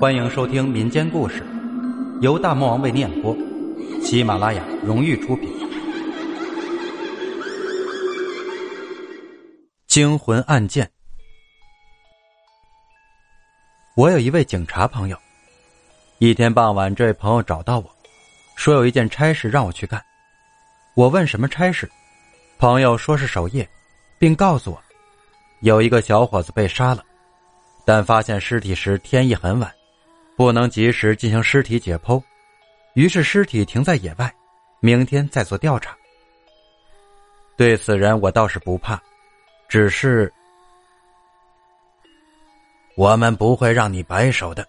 [0.00, 1.46] 欢迎收听民间故事，
[2.20, 3.34] 由大魔王为您演播，
[4.02, 5.48] 喜马拉雅荣誉出品。
[9.86, 10.90] 惊魂案件。
[13.94, 15.16] 我有一位警察朋友，
[16.18, 17.88] 一天傍晚，这位朋友找到我，
[18.56, 20.04] 说有一件差事让我去干。
[20.94, 21.88] 我问什么差事，
[22.58, 23.66] 朋友说是守夜，
[24.18, 24.82] 并告诉我，
[25.60, 27.04] 有一个小伙子被杀了，
[27.84, 29.72] 但发现尸体时天已很晚。
[30.36, 32.22] 不能及时进行尸体解剖，
[32.94, 34.32] 于是尸体停在野外，
[34.80, 35.96] 明天再做调查。
[37.56, 39.00] 对此人我倒是不怕，
[39.68, 40.32] 只是
[42.96, 44.66] 我们不会让你白手的，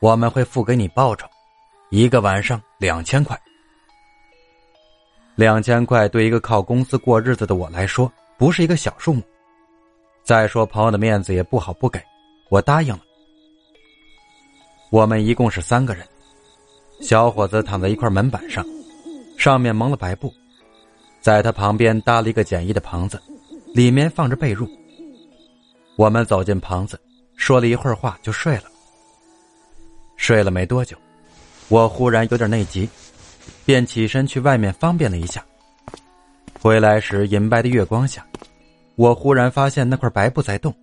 [0.00, 1.28] 我们会付给你报酬，
[1.90, 3.40] 一个晚上两千块。
[5.36, 9.22] 两千块对一个靠工资过日子的我来说不是一个小数目，
[10.22, 12.02] 再说朋友的面子也不好不给，
[12.50, 13.00] 我答应了。
[14.90, 16.04] 我们一共是三个人，
[17.00, 18.66] 小伙子躺在一块门板上，
[19.38, 20.34] 上面蒙了白布，
[21.20, 23.22] 在他旁边搭了一个简易的棚子，
[23.72, 24.68] 里面放着被褥。
[25.94, 27.00] 我们走进棚子，
[27.36, 28.64] 说了一会儿话就睡了。
[30.16, 30.96] 睡了没多久，
[31.68, 32.88] 我忽然有点内急，
[33.64, 35.44] 便起身去外面方便了一下。
[36.60, 38.26] 回来时，银白的月光下，
[38.96, 40.74] 我忽然发现那块白布在动，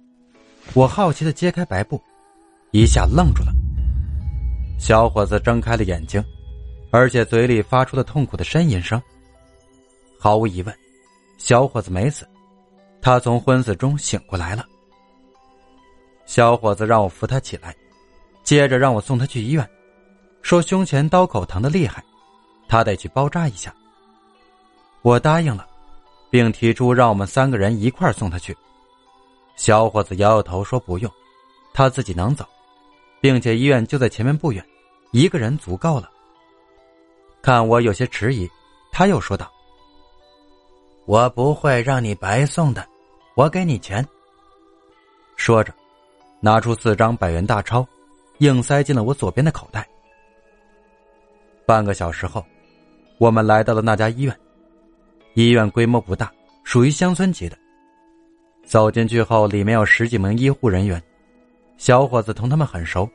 [0.74, 2.02] 我好奇的揭开白布，
[2.72, 3.52] 一下愣住了。
[4.78, 6.24] 小伙子睁开了眼睛，
[6.92, 9.02] 而且嘴里发出了痛苦的呻吟声。
[10.20, 10.76] 毫无疑问，
[11.38, 12.28] 小伙子没死，
[13.02, 14.66] 他从昏死中醒过来了。
[16.26, 17.76] 小伙子让我扶他起来，
[18.44, 19.68] 接着让我送他去医院，
[20.42, 22.04] 说胸前刀口疼的厉害，
[22.68, 23.74] 他得去包扎一下。
[25.02, 25.68] 我答应了，
[26.30, 28.56] 并提出让我们三个人一块送他去。
[29.56, 31.12] 小伙子摇摇头说不用，
[31.74, 32.46] 他自己能走。
[33.20, 34.64] 并且医院就在前面不远，
[35.12, 36.10] 一个人足够了。
[37.42, 38.50] 看我有些迟疑，
[38.92, 39.52] 他又说道
[41.06, 42.86] ：“我不会让你白送的，
[43.36, 44.06] 我给你钱。”
[45.38, 45.74] 说着，
[46.40, 47.88] 拿出四张百元大钞，
[48.40, 49.88] 硬塞进了我左边的口袋。
[51.66, 52.44] 半个小时后，
[53.18, 54.40] 我们来到了那家医院。
[55.36, 56.32] 医院规模不大，
[56.64, 57.58] 属于乡村级的。
[58.66, 61.02] 走进去后，里面有十几名医护人员。
[61.78, 63.08] 小伙子同他们很熟，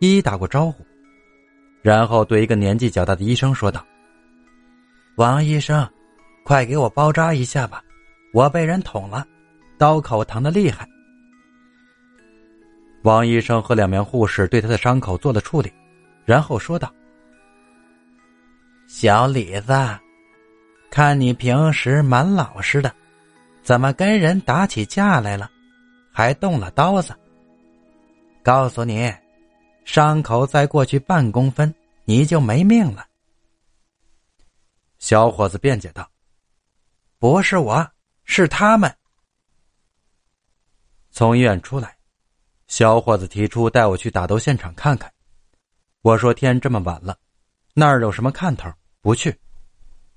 [0.00, 0.84] 一一打过招呼，
[1.82, 3.84] 然后对一个年纪较大的医生说道
[5.16, 5.88] ：“王医生，
[6.44, 7.82] 快给我包扎一下吧，
[8.32, 9.26] 我被人捅了，
[9.76, 10.88] 刀口疼的厉害。”
[13.02, 15.72] 王医生和两名护士对他的伤口做了处理，
[16.24, 16.92] 然后说道
[18.86, 19.72] ：“小李子，
[20.90, 22.92] 看你平时蛮老实的，
[23.62, 25.50] 怎么跟人打起架来了，
[26.12, 27.14] 还动了刀子？”
[28.42, 29.12] 告诉你，
[29.88, 33.08] 伤口再过去半公分，你就没命了。
[34.98, 36.06] 小伙子辩解道
[37.18, 37.90] ：“不是我，
[38.22, 38.94] 是他们。”
[41.10, 41.96] 从医院出来，
[42.66, 45.10] 小伙子提出带我去打斗现场看看。
[46.02, 47.18] 我说：“天这么晚了，
[47.72, 48.70] 那儿有什么看头？
[49.00, 49.34] 不去。”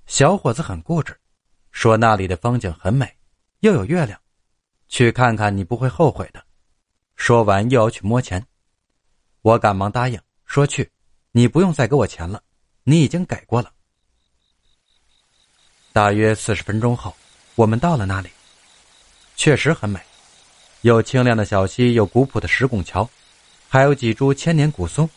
[0.05, 1.17] 小伙子很固执，
[1.71, 3.09] 说：“那里的风景很美，
[3.61, 4.19] 又有月亮，
[4.89, 6.43] 去看看你不会后悔的。”
[7.15, 8.45] 说完又要去摸钱，
[9.41, 10.89] 我赶忙答应说去，
[11.31, 12.41] 你不用再给我钱了，
[12.83, 13.71] 你已经给过了。
[15.91, 17.15] 大约四十分钟后，
[17.55, 18.29] 我们到了那里，
[19.35, 19.99] 确实很美，
[20.81, 23.09] 有清亮的小溪，有古朴的石拱桥，
[23.67, 25.09] 还有几株千年古松，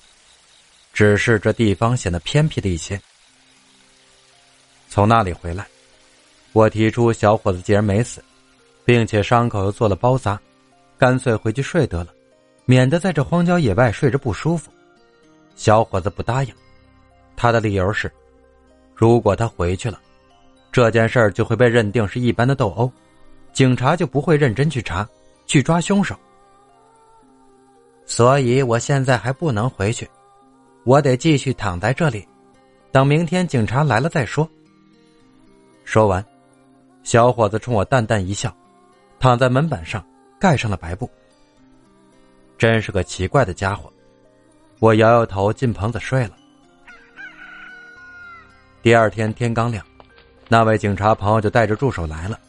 [0.93, 3.01] 只是这地方显得偏僻了一些。
[4.89, 5.67] 从那里回来，
[6.53, 8.25] 我提出小伙子既然没死，
[8.85, 10.41] 并且伤口又做了包扎。
[10.97, 12.15] 干脆回去睡得了，
[12.67, 14.71] 免得在这荒郊野外睡着不舒服。
[15.55, 16.53] 小伙子不答应，
[17.37, 18.11] 他的理由是：
[18.95, 20.01] 如果他回去了，
[20.73, 22.91] 这件事儿就会被认定是一般的斗殴，
[23.53, 25.09] 警察就不会认真去查，
[25.47, 26.17] 去抓凶手。
[28.07, 30.09] 所以我现在还不能回去，
[30.85, 32.27] 我得继续躺在这里，
[32.91, 34.49] 等明天警察来了再说。
[35.85, 36.25] 说完，
[37.03, 38.55] 小伙子冲我淡淡一笑，
[39.19, 40.05] 躺在门板上。
[40.37, 41.09] 盖上了白布，
[42.65, 43.93] 真是个奇怪的家伙。
[44.79, 46.31] 我摇摇头，进棚子睡了。
[48.81, 49.85] 第二天天刚亮，
[50.49, 52.41] 那位警察朋友就带着助手来了，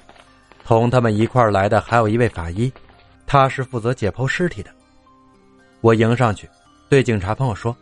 [0.63, 2.71] 同他们一块来的还有一位法医，
[3.27, 4.71] 他是负责解剖尸体的。
[5.81, 6.49] 我迎上去，
[6.87, 7.75] 对警察朋友说：“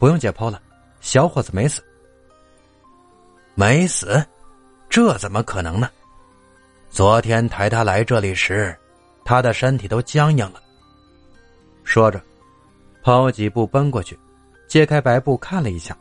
[0.00, 0.60] 不用解剖了，
[1.00, 1.80] 小伙子没死。”
[3.54, 4.20] 没死？
[4.90, 5.88] 这怎么可能呢？
[6.90, 8.76] 昨天抬他来这里时。
[9.24, 10.60] 他的身体都僵硬了。
[11.94, 12.20] 说着，
[13.04, 14.18] 朋友几步奔过去，
[14.66, 15.96] 揭开白布看了一下，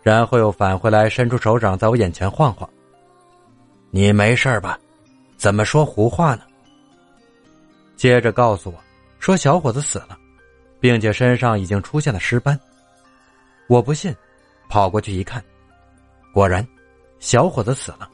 [0.00, 2.70] 然后又返回来，伸出手掌在我眼前晃晃。
[3.90, 4.78] 你没事吧？
[5.36, 6.42] 怎么说胡话呢？
[7.96, 8.78] 接着告诉我，
[9.18, 10.16] 说小伙子死了，
[10.78, 12.56] 并且身上已经出现了尸斑。
[13.66, 14.14] 我不信，
[14.68, 15.42] 跑过去一看，
[16.32, 16.64] 果然，
[17.18, 18.08] 小伙子死了。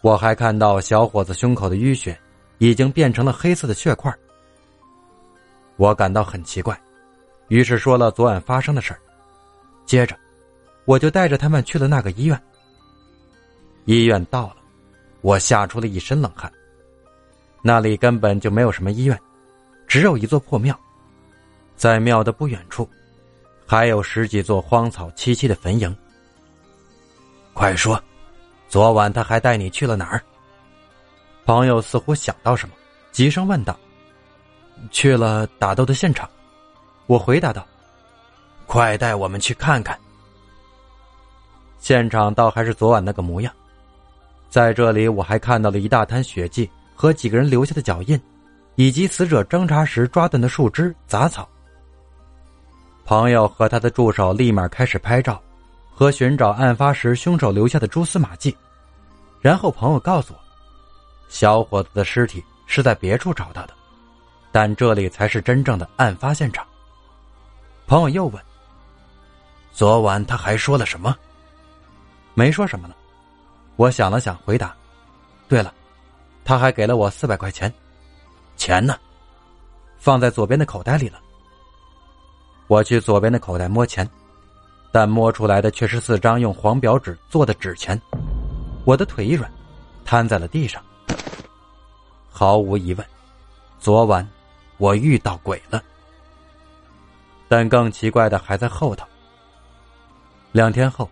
[0.00, 2.18] 我还看到小伙子胸口的淤血，
[2.58, 4.12] 已经变成了黑色的血块。
[5.82, 6.80] 我感到很奇怪，
[7.48, 9.00] 于是说了昨晚发生的事儿。
[9.84, 10.16] 接着，
[10.84, 12.40] 我就带着他们去了那个医院。
[13.84, 14.58] 医院到了，
[15.22, 16.48] 我吓出了一身冷汗。
[17.62, 19.20] 那里根本就没有什么医院，
[19.88, 20.78] 只有一座破庙。
[21.74, 22.88] 在庙的不远处，
[23.66, 25.92] 还有十几座荒草萋萋的坟茔。
[27.54, 28.00] 快说，
[28.68, 30.22] 昨晚他还带你去了哪儿？
[31.44, 32.74] 朋友似乎想到什么，
[33.10, 33.76] 急声问道。
[34.90, 36.28] 去了打斗的现场，
[37.06, 37.66] 我回答道
[38.66, 39.98] ：“快带我们去看看。”
[41.78, 43.52] 现场倒还是昨晚那个模样，
[44.48, 48.20] 在这里我还看到了一大滩血迹和几个人留下的脚印，
[48.76, 51.48] 以及死者挣扎时抓断的树枝杂草。
[53.04, 55.42] 朋友和他的助手立马开始拍照，
[55.90, 58.56] 和寻找案发时凶手留下的蛛丝马迹。
[59.40, 60.38] 然后朋友告诉我，
[61.28, 63.74] 小伙子的尸体是在别处找到的。
[64.52, 66.64] 但这里才是真正的案发现场。
[67.86, 68.40] 朋友又问
[69.72, 71.16] ：“昨晚他还说了什么？”
[72.34, 72.96] 没说什么了。
[73.76, 74.74] 我想了想，回答
[75.48, 75.72] ：“对了，
[76.44, 77.72] 他还给了我四百块钱。
[78.56, 78.96] 钱呢？
[79.98, 81.18] 放在左边的口袋里了。”
[82.68, 84.08] 我去左边的口袋摸钱，
[84.90, 88.00] 但摸出来的却是四张用黄表纸做的纸钱。
[88.84, 89.50] 我的腿一软，
[90.04, 90.82] 瘫在了地上。
[92.30, 93.06] 毫无疑问，
[93.78, 94.26] 昨晚。
[94.82, 95.80] 我遇到鬼了，
[97.46, 99.06] 但更奇怪的还在后头。
[100.50, 101.08] 两天后，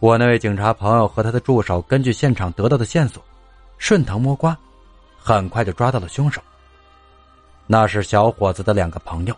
[0.00, 3.22] 我那位警察朋友和他的助手根据现场得到的线索，
[3.78, 4.58] 顺藤摸瓜，
[5.16, 6.42] 很快就抓到了凶手。
[7.68, 9.36] 那是小伙子的两个朋友。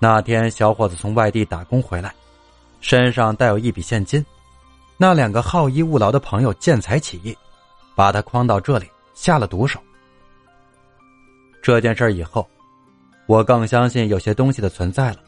[0.00, 2.12] 那天，小伙子从外地打工回来，
[2.80, 4.26] 身上带有一笔现金。
[4.96, 7.38] 那两个好逸恶劳的朋友见财起意，
[7.94, 9.78] 把他诓到这里，下了毒手。
[11.62, 12.48] 这件事以后，
[13.26, 15.18] 我更相信有些东西的存在了，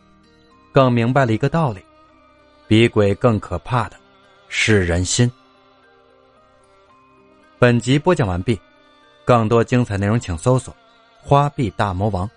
[0.73, 1.85] 更明白了一个道理：
[2.67, 3.97] 比鬼更可怕的
[4.49, 5.31] 是人心。
[7.59, 8.59] 本集播讲完毕，
[9.25, 10.75] 更多精彩内容请搜索
[11.21, 12.29] “花臂大魔王”。